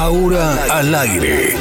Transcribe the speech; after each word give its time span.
Ahora 0.00 0.54
al 0.78 0.94
aire. 0.94 1.54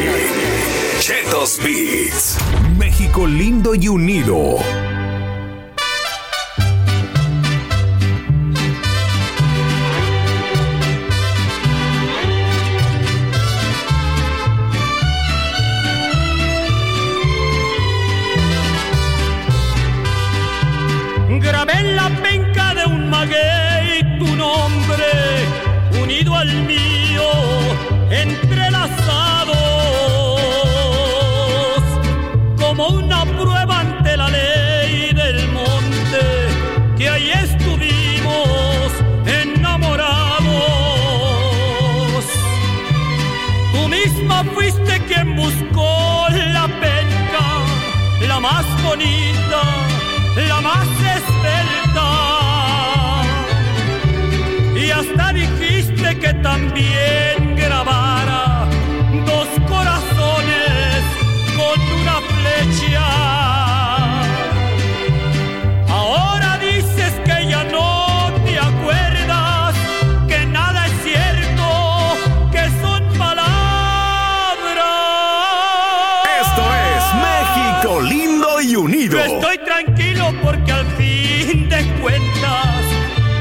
Chetos 1.01 1.59
Beats. 1.61 2.37
México 2.77 3.27
lindo 3.27 3.75
y 3.75 3.89
unido. 3.89 4.88
Como 32.79 32.99
una 32.99 33.25
prueba 33.25 33.81
ante 33.81 34.15
la 34.15 34.29
ley 34.29 35.11
del 35.13 35.49
monte 35.49 36.21
que 36.97 37.09
ahí 37.09 37.29
estuvimos 37.31 38.93
enamorados. 39.25 40.39
Tú 43.73 43.87
misma 43.89 44.45
fuiste 44.55 44.93
quien 45.09 45.35
buscó 45.35 46.27
la 46.29 46.67
penca, 46.85 47.45
la 48.25 48.39
más 48.39 48.65
bonita, 48.83 49.61
la 50.47 50.61
más 50.61 50.87
esbelta. 51.17 52.07
Y 54.73 54.89
hasta 54.89 55.33
dijiste 55.33 56.17
que 56.17 56.33
también 56.35 57.38
estoy 79.17 79.57
tranquilo 79.59 80.33
porque 80.41 80.71
al 80.71 80.85
fin 80.97 81.69
de 81.69 81.83
cuentas, 82.01 82.75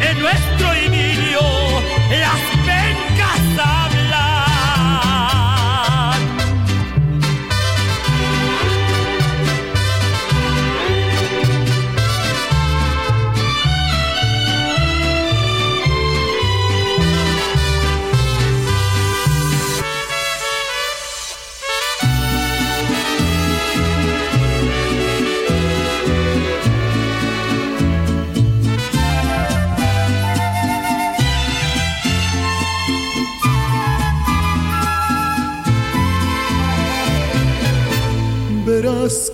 en 0.09 0.19
nuestro 0.21 0.58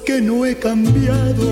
que 0.05 0.20
no 0.20 0.44
he 0.44 0.56
cambiado, 0.56 1.47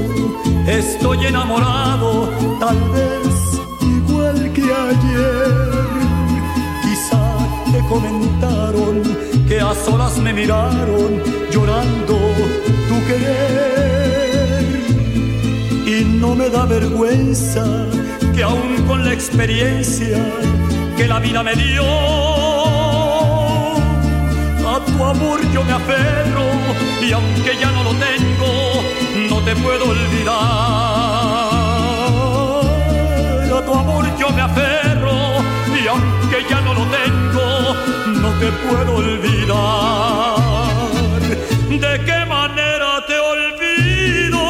Estoy 0.66 1.26
enamorado, 1.26 2.28
tal 2.60 2.78
vez 2.94 3.60
igual 3.80 4.52
que 4.52 4.62
ayer. 4.62 5.70
quizá 6.82 7.22
te 7.72 7.78
comentaron 7.88 9.02
que 9.48 9.60
a 9.60 9.74
solas 9.74 10.18
me 10.18 10.32
miraron 10.32 11.22
llorando 11.50 12.18
Tu 12.88 13.06
querer 13.06 14.62
y 15.86 16.04
no 16.04 16.34
me 16.34 16.48
da 16.48 16.64
vergüenza 16.64 17.64
que 18.34 18.42
aún 18.42 18.84
con 18.86 19.04
la 19.04 19.12
experiencia 19.12 20.18
que 20.96 21.06
la 21.06 21.18
vida 21.18 21.42
me 21.42 21.54
dio 21.54 21.84
a 24.74 24.80
tu 24.86 25.04
amor 25.04 25.40
yo 25.52 25.62
me 25.64 25.72
aferro 25.72 26.46
y 27.02 27.12
aunque 27.12 27.56
ya 27.60 27.70
no 27.72 27.82
lo 27.84 27.90
tengo 27.90 28.41
te 29.44 29.56
puedo 29.56 29.84
olvidar. 29.90 30.32
A 33.54 33.62
tu 33.64 33.74
amor 33.74 34.04
yo 34.18 34.30
me 34.30 34.42
aferro 34.42 35.12
y 35.80 35.86
aunque 35.86 36.44
ya 36.48 36.60
no 36.60 36.74
lo 36.74 36.84
tengo 36.86 37.74
no 38.20 38.30
te 38.40 38.50
puedo 38.52 38.96
olvidar. 38.96 40.42
De 41.68 42.04
qué 42.04 42.24
manera 42.26 43.04
te 43.06 43.18
olvido 43.18 44.42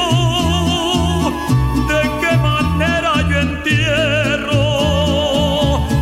de 1.89 2.03
qué 2.21 2.37
manera 2.39 3.13
yo 3.29 3.39
entierro 3.41 4.63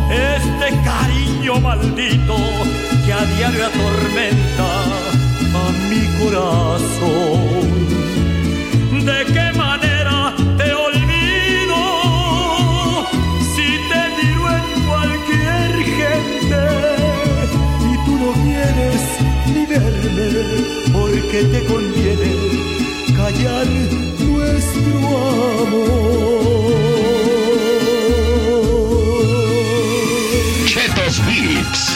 este 0.09 0.67
cariño 0.83 1.59
maldito 1.59 2.35
que 3.05 3.13
a 3.13 3.23
diario 3.35 3.65
atormenta 3.67 4.69
a 5.53 5.71
mi 5.89 6.01
corazón. 6.19 6.70
Te 21.43 21.65
conviene 21.65 22.31
callar 23.15 23.67
nuestro 24.19 24.97
amor. 25.61 26.21
Chetos 30.65 31.21
Beats. 31.25 31.91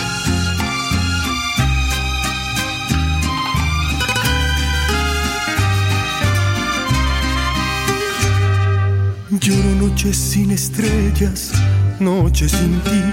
Lloro 9.41 9.75
noches 9.75 10.17
sin 10.17 10.51
estrellas, 10.51 11.51
noches 12.00 12.51
sin 12.51 12.79
ti. 12.81 13.03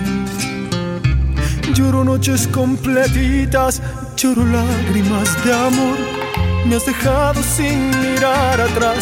Lloro 1.74 2.04
noches 2.04 2.46
completitas, 2.48 3.82
lloro 4.16 4.44
lágrimas 4.46 5.44
de 5.44 5.52
amor. 5.52 6.21
Me 6.66 6.76
has 6.76 6.86
dejado 6.86 7.42
sin 7.42 7.90
mirar 7.90 8.60
atrás, 8.60 8.98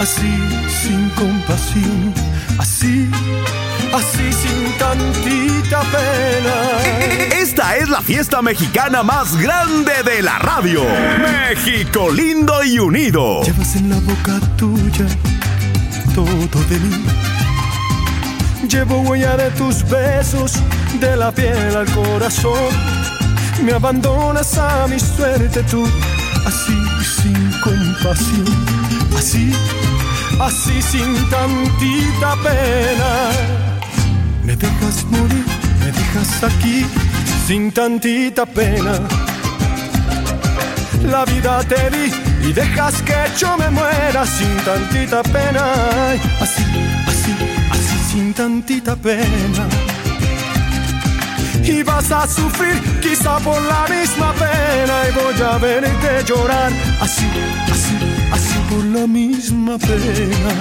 así 0.00 0.38
sin 0.68 1.10
compasión, 1.10 2.14
así, 2.58 3.08
así 3.94 4.32
sin 4.32 4.72
tantita 4.78 5.82
pena. 5.82 7.36
Esta 7.38 7.76
es 7.76 7.88
la 7.88 8.00
fiesta 8.00 8.40
mexicana 8.40 9.02
más 9.02 9.36
grande 9.36 9.92
de 10.04 10.22
la 10.22 10.38
radio. 10.38 10.82
México 11.20 12.10
lindo 12.10 12.64
y 12.64 12.78
unido. 12.78 13.42
Llevas 13.42 13.76
en 13.76 13.90
la 13.90 13.96
boca 14.00 14.40
tuya 14.56 15.06
todo 16.14 16.64
de 16.68 16.78
mí. 16.78 17.04
Llevo 18.68 19.00
huella 19.00 19.36
de 19.36 19.50
tus 19.50 19.82
besos, 19.88 20.54
de 21.00 21.16
la 21.16 21.30
piel 21.32 21.76
al 21.76 21.86
corazón. 21.92 22.70
Me 23.62 23.72
abandonas 23.72 24.56
a 24.58 24.86
mi 24.88 24.98
suerte 24.98 25.62
tú, 25.64 25.86
así 26.46 26.91
sin 27.02 27.50
compasión, 27.60 28.44
así, 29.16 29.52
así 30.40 30.82
sin 30.82 31.14
tantita 31.28 32.36
pena. 32.42 33.10
Me 34.44 34.56
dejas 34.56 35.04
morir, 35.10 35.44
me 35.80 35.86
dejas 35.86 36.44
aquí, 36.44 36.86
sin 37.46 37.72
tantita 37.72 38.46
pena. 38.46 39.00
La 41.04 41.24
vida 41.24 41.62
te 41.64 41.90
di 41.90 42.12
y 42.48 42.52
dejas 42.52 43.02
que 43.02 43.16
yo 43.38 43.56
me 43.56 43.70
muera 43.70 44.24
sin 44.26 44.56
tantita 44.64 45.22
pena. 45.22 45.64
Así, 46.40 46.64
así, 47.06 47.32
así 47.70 48.12
sin 48.12 48.32
tantita 48.34 48.96
pena. 48.96 49.91
Y 51.64 51.82
vas 51.82 52.10
a 52.10 52.26
sufrir 52.26 52.80
quizá 53.00 53.38
por 53.38 53.60
la 53.62 53.86
misma 53.88 54.34
pena 54.34 55.08
y 55.08 55.12
voy 55.12 55.40
a 55.42 55.56
verte 55.58 56.24
llorar 56.26 56.72
así, 57.00 57.26
así, 57.70 57.96
así 58.32 58.58
por 58.68 58.84
la 58.84 59.06
misma 59.06 59.78
pena. 59.78 60.52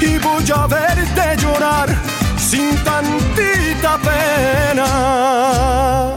Y 0.00 0.18
voy 0.18 0.44
a 0.54 0.66
verte 0.66 1.36
llorar 1.42 1.88
sin 2.36 2.74
tantita 2.84 3.98
pena. 3.98 6.16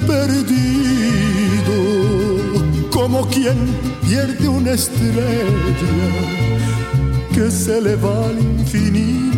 Perdido, 0.00 1.74
como 2.90 3.26
quien 3.28 3.56
pierde 4.06 4.48
una 4.48 4.72
estrella 4.72 5.44
que 7.34 7.50
se 7.50 7.80
le 7.80 7.96
va 7.96 8.26
al 8.26 8.38
infinito. 8.38 9.37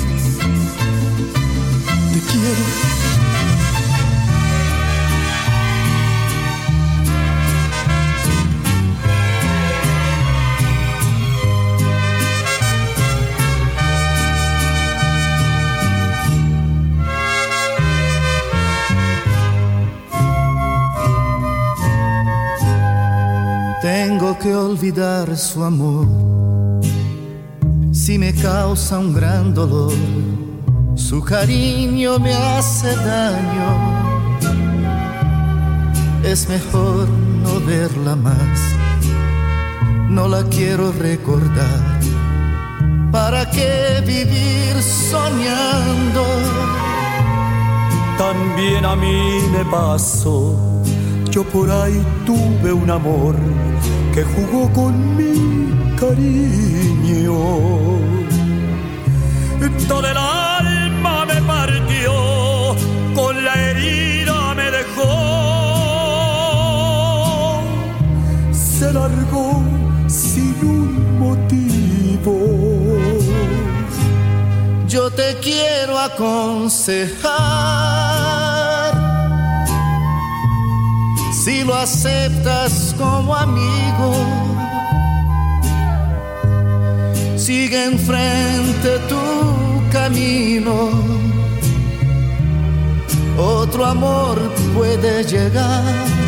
Tengo 23.81 24.37
que 24.39 24.55
olvidar 24.55 25.35
su 25.35 25.63
amor. 25.65 26.07
Si 27.91 28.17
me 28.17 28.33
causa 28.33 28.99
un 28.99 29.13
gran 29.13 29.53
dolor 29.53 29.91
su 31.11 31.21
cariño 31.21 32.19
me 32.19 32.33
hace 32.33 32.95
daño. 32.95 33.69
Es 36.23 36.47
mejor 36.47 37.09
no 37.43 37.59
verla 37.65 38.15
más. 38.15 38.59
No 40.07 40.29
la 40.29 40.41
quiero 40.45 40.93
recordar. 40.93 41.99
¿Para 43.11 43.41
qué 43.49 44.01
vivir 44.07 44.81
soñando? 44.81 46.23
También 48.17 48.85
a 48.85 48.95
mí 48.95 49.41
me 49.51 49.65
pasó. 49.65 50.55
Yo 51.29 51.43
por 51.43 51.69
ahí 51.69 52.01
tuve 52.25 52.71
un 52.71 52.89
amor 52.89 53.35
que 54.13 54.23
jugó 54.23 54.71
con 54.71 54.93
mi 55.17 55.35
cariño. 55.99 57.35
Todo 59.89 60.07
el 68.81 68.93
largó 68.95 69.61
sin 70.07 70.55
un 70.63 71.19
motivo. 71.19 72.33
Yo 74.87 75.09
te 75.11 75.37
quiero 75.41 75.97
aconsejar, 75.97 77.21
si 81.31 81.63
lo 81.63 81.75
aceptas 81.75 82.95
como 82.97 83.35
amigo, 83.35 84.13
sigue 87.37 87.85
enfrente 87.85 88.99
tu 89.07 89.89
camino. 89.91 90.89
Otro 93.37 93.85
amor 93.85 94.37
puede 94.75 95.23
llegar 95.23 96.20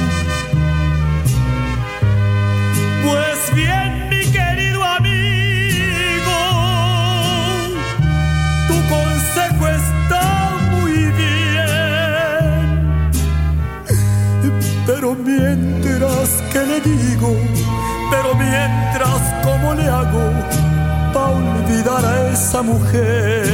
Mientras 15.15 16.41
que 16.51 16.59
le 16.65 16.79
digo, 16.81 17.35
pero 18.09 18.33
mientras 18.35 19.21
cómo 19.43 19.73
le 19.75 19.87
hago 19.87 20.31
para 21.13 21.27
olvidar 21.27 22.03
a 22.03 22.31
esa 22.31 22.61
mujer. 22.63 23.45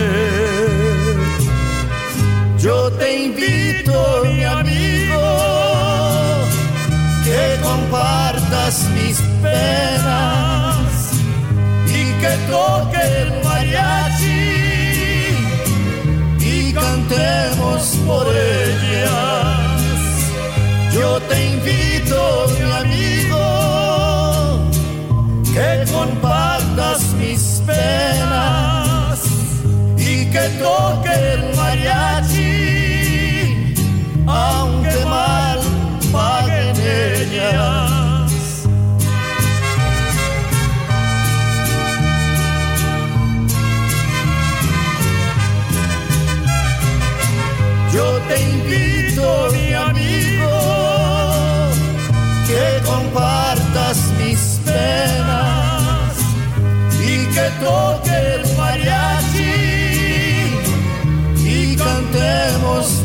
Yo 2.57 2.91
te 2.93 3.25
invito, 3.25 4.23
mi 4.23 4.43
amigo 4.43 5.21
que 7.25 7.59
compartas 7.61 8.85
mis 8.95 9.19
penas 9.41 11.11
y 11.87 12.13
que 12.21 12.37
toque 12.49 13.01
el 13.21 13.43
mariachi 13.43 14.43
y 16.39 16.73
cantemos 16.73 17.97
por 18.05 18.27
ellas. 18.27 19.48
Yo 20.99 21.11
te 21.29 21.37
invito, 21.53 22.19
mi 22.53 22.61
amigo, 22.83 23.43
que 25.53 25.69
compartas 25.91 26.99
mis 27.13 27.43
penas 27.65 29.19
y 29.97 30.25
que 30.33 30.43
toque 30.65 31.13
el 31.33 31.41
mariachi, 31.55 32.48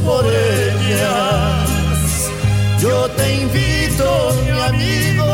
por 0.05 0.25
ellas. 0.27 1.71
Yo 2.81 3.09
te 3.11 3.35
invito, 3.43 4.35
mi 4.43 4.51
amigo, 4.61 5.31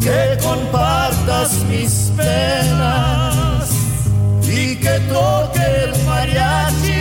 que 0.00 0.38
compartas 0.42 1.50
mis 1.70 2.10
penas 2.16 3.70
y 4.42 4.76
que 4.76 5.00
toque 5.12 5.64
el 5.84 5.92
mariachi, 6.04 7.00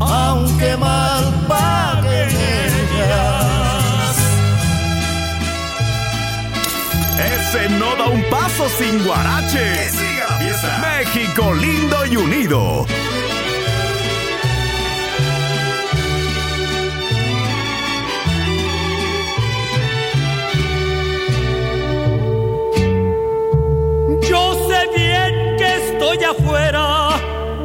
aunque 0.00 0.76
mal 0.76 1.24
paguen 1.48 2.28
ellas. 2.68 4.16
Ese 7.32 7.62
no 7.78 7.96
da 7.96 8.06
un 8.08 8.22
paso 8.30 8.68
sin 8.78 9.04
guarache. 9.04 9.66
México 10.80 11.52
lindo 11.54 12.06
y 12.06 12.16
unido. 12.16 12.86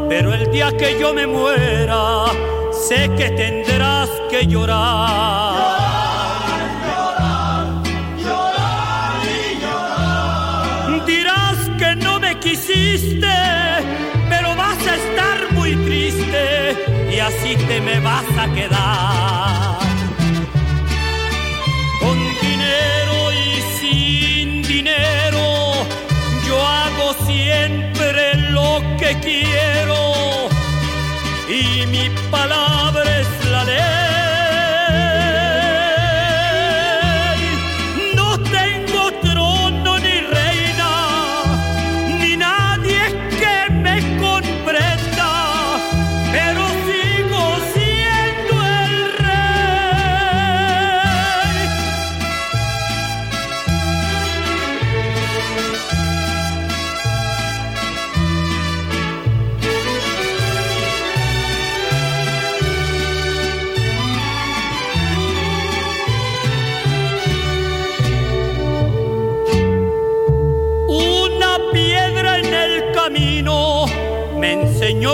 Pero 0.08 0.34
el 0.34 0.51
día 0.51 0.72
que 0.78 1.00
yo 1.00 1.13
me 1.13 1.25
muera, 1.25 2.25
sé 2.72 3.10
que 3.18 3.30
tendrás 3.32 4.10
que 4.30 4.46
llorar. 4.46 5.80
Llorar, 6.88 7.66
llorar, 8.24 9.24
llorar. 9.62 11.06
Dirás 11.06 11.58
que 11.78 11.96
no 11.96 12.20
me 12.20 12.39
quisiste, 12.39 13.36
pero 14.30 14.56
vas 14.56 14.78
a 14.88 14.96
estar 14.96 15.51
muy 15.54 15.75
triste 15.75 16.75
y 17.12 17.20
así 17.20 17.56
te 17.68 17.82
me 17.82 18.00
vas 18.00 18.25
a 18.38 18.54
quedar. 18.54 19.69
Que 29.10 29.20
quiero 29.22 29.99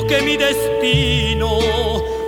que 0.08 0.22
mi 0.22 0.38
destino 0.38 1.60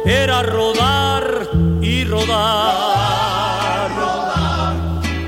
era 0.05 0.43
rodar 0.43 1.49
y 1.81 2.03
rodar. 2.03 3.89
Rodar, 3.95 4.75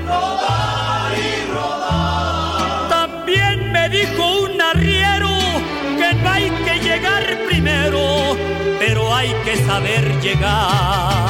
rodar 0.06 1.12
y 1.18 1.52
rodar. 1.52 2.88
También 2.88 3.72
me 3.72 3.88
dijo 3.88 4.42
un 4.42 4.60
arriero 4.60 5.28
que 5.98 6.14
no 6.14 6.30
hay 6.30 6.50
que 6.50 6.78
llegar 6.80 7.38
primero, 7.48 8.36
pero 8.78 9.14
hay 9.14 9.32
que 9.44 9.56
saber 9.56 10.20
llegar. 10.20 11.29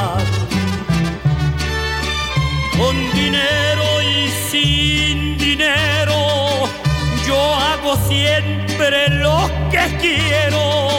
Siempre 7.97 9.09
lo 9.09 9.49
que 9.71 9.97
quiero 9.99 10.90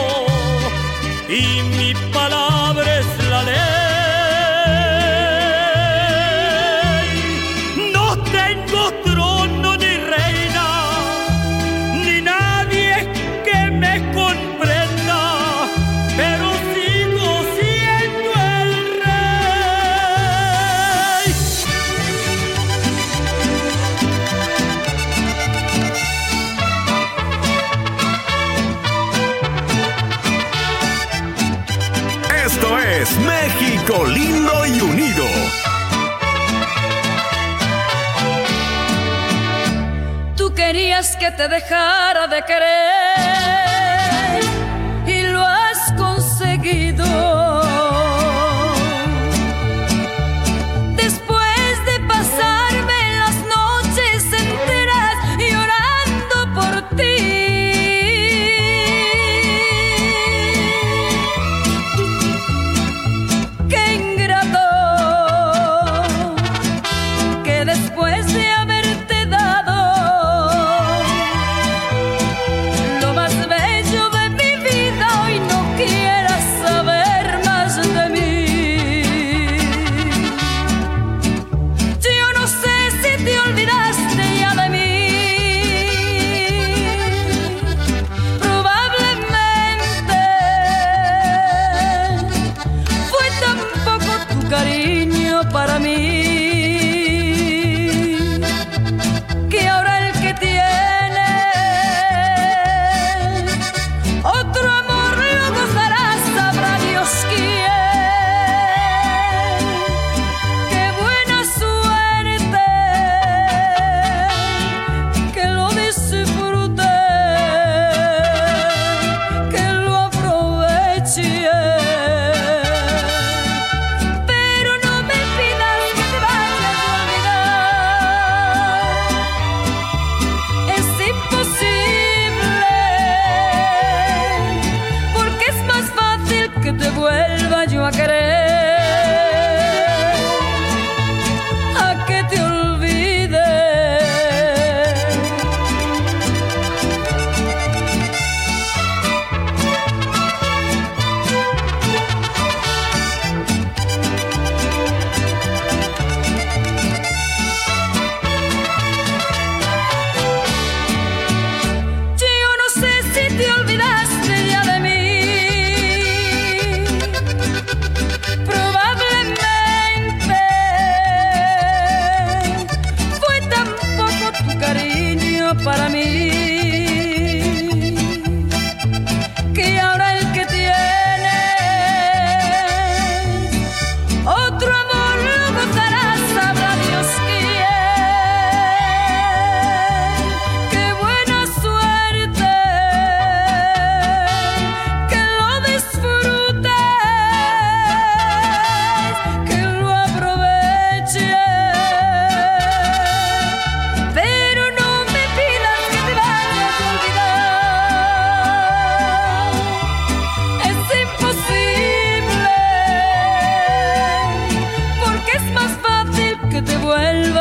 Que 41.03 41.31
te 41.31 41.49
dejara 41.49 42.27
de 42.27 42.41
querer 42.43 43.92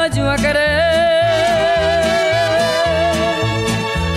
yo 0.09 0.28
a 0.28 0.37
querer, 0.37 0.59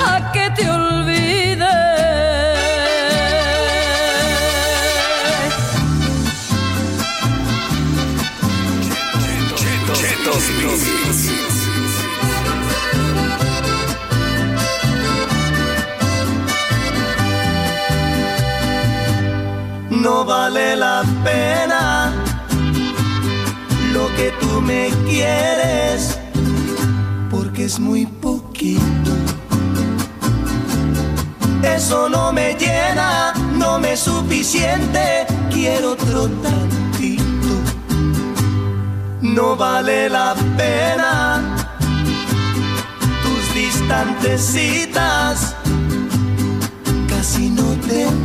a 0.04 0.32
que 0.32 0.50
te 0.51 0.70
olvide. 0.70 1.65
No 19.89 20.25
vale 20.25 20.75
la 20.75 21.04
pena 21.24 21.85
que 24.16 24.32
tú 24.40 24.62
me 24.62 24.90
quieres, 25.06 26.18
porque 27.30 27.66
es 27.66 27.80
muy 27.80 28.06
poquito. 28.06 29.12
Eso 31.64 32.08
no 32.10 32.32
me 32.32 32.56
llena, 32.56 33.34
no 33.58 33.80
me 33.80 33.94
es 33.94 34.00
suficiente, 34.02 35.26
quiero 35.52 35.94
otro 35.94 36.30
tantito. 36.44 37.26
No 39.22 39.56
vale 39.56 40.10
la 40.10 40.36
pena 40.56 41.66
tus 43.24 43.54
distantes 43.54 44.42
citas, 44.42 45.56
casi 47.10 47.50
no 47.50 47.64
te. 47.88 48.25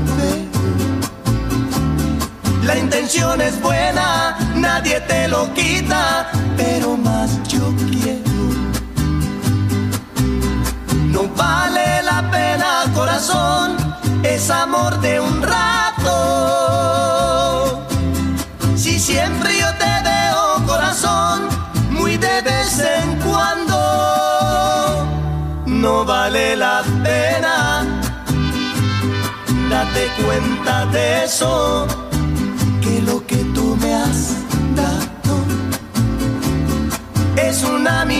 La 2.71 2.79
intención 2.79 3.41
es 3.41 3.61
buena, 3.61 4.39
nadie 4.55 5.00
te 5.00 5.27
lo 5.27 5.53
quita, 5.55 6.31
pero 6.57 6.97
más 6.97 7.43
yo 7.49 7.75
quiero. 7.91 8.30
No 11.09 11.26
vale 11.35 12.00
la 12.04 12.30
pena, 12.30 12.85
corazón, 12.95 13.76
es 14.23 14.49
amor 14.50 15.00
de 15.00 15.19
un 15.19 15.43
rato. 15.43 16.13
Si 18.76 19.00
siempre 19.00 19.59
yo 19.59 19.67
te 19.75 20.02
veo, 20.09 20.65
corazón, 20.65 21.49
muy 21.91 22.17
de 22.19 22.41
vez 22.41 22.78
en 22.78 23.19
cuando, 23.19 23.76
no 25.67 26.04
vale 26.04 26.54
la 26.54 26.85
pena. 27.02 27.85
Date 29.69 30.09
cuenta 30.25 30.87
de 30.87 31.25
eso, 31.25 31.89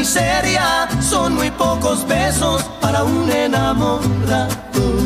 miseria, 0.01 0.89
son 1.03 1.35
muy 1.35 1.51
pocos 1.51 2.07
besos 2.07 2.63
para 2.81 3.05
un 3.05 3.31
enamorado. 3.31 5.00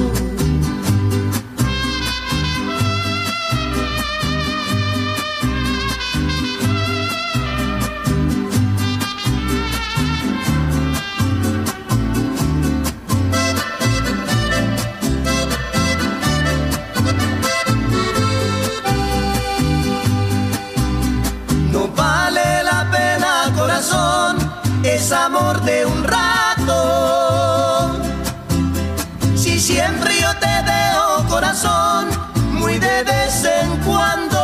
De 25.52 25.85
un 25.85 26.04
rato. 26.04 27.92
Si 29.37 29.61
siempre 29.61 30.18
yo 30.20 30.35
te 30.40 30.62
veo, 30.64 31.26
corazón, 31.28 32.09
muy 32.52 32.78
de 32.78 33.04
vez 33.04 33.44
en 33.44 33.76
cuando, 33.85 34.38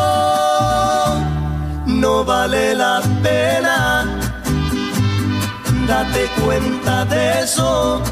no 1.86 2.24
vale 2.24 2.74
la 2.74 3.00
pena. 3.22 4.06
Date 5.86 6.28
cuenta 6.44 7.04
de 7.06 7.40
eso, 7.40 8.02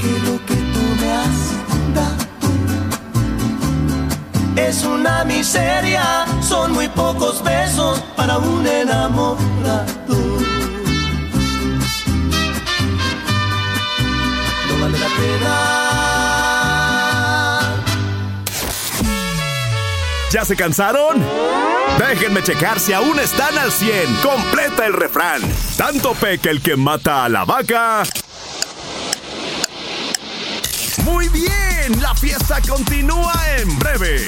que 0.00 0.18
lo 0.26 0.44
que 0.44 0.56
tú 0.74 0.84
me 1.00 1.12
has 1.22 1.38
dado 1.94 2.26
es 4.56 4.84
una 4.84 5.24
miseria, 5.24 6.26
son 6.40 6.72
muy 6.72 6.88
pocos 6.88 7.42
besos 7.44 8.00
para 8.16 8.38
un 8.38 8.66
enamorado. 8.66 10.01
¿Ya 20.32 20.46
se 20.46 20.56
cansaron? 20.56 21.22
Déjenme 21.98 22.42
checar 22.42 22.80
si 22.80 22.94
aún 22.94 23.20
están 23.20 23.58
al 23.58 23.70
100. 23.70 24.14
Completa 24.22 24.86
el 24.86 24.94
refrán. 24.94 25.42
Tanto 25.76 26.14
peca 26.14 26.48
el 26.48 26.62
que 26.62 26.74
mata 26.74 27.26
a 27.26 27.28
la 27.28 27.44
vaca. 27.44 28.02
Muy 31.04 31.28
bien, 31.28 32.00
la 32.00 32.14
fiesta 32.14 32.62
continúa 32.66 33.34
en 33.58 33.78
breve. 33.78 34.24